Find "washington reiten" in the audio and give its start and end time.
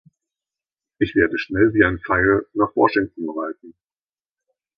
2.75-3.75